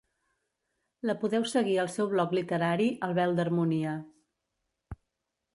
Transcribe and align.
La 1.09 1.15
podeu 1.25 1.45
seguir 1.51 1.75
al 1.83 1.91
seu 1.97 2.09
bloc 2.15 2.35
literari 2.37 2.89
El 3.09 3.15
vel 3.21 3.39
d’harmonia. 3.41 3.95